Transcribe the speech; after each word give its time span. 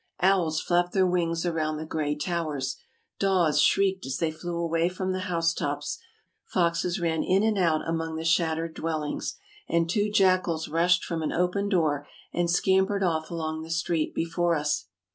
Owls 0.21 0.59
flapped 0.59 0.93
their 0.93 1.05
wings 1.05 1.45
around 1.45 1.77
the 1.77 1.85
gray 1.85 2.15
towers; 2.15 2.75
daws 3.19 3.61
shrieked 3.61 4.03
as 4.07 4.17
they 4.17 4.31
flew 4.31 4.57
away 4.57 4.89
from 4.89 5.11
the 5.11 5.29
house 5.29 5.53
tops; 5.53 5.99
foxes 6.47 6.99
ran 6.99 7.21
in 7.21 7.43
and 7.43 7.55
out 7.55 7.87
among 7.87 8.15
the 8.15 8.25
shattered 8.25 8.73
dwellings, 8.73 9.35
and 9.69 9.87
two 9.87 10.09
jackals 10.11 10.67
rushed 10.67 11.05
from 11.05 11.21
an 11.21 11.31
open 11.31 11.69
door 11.69 12.07
and 12.33 12.49
scampered 12.49 13.03
off 13.03 13.29
along 13.29 13.61
the 13.61 13.69
street 13.69 14.15
before 14.15 14.55
us. 14.55 14.87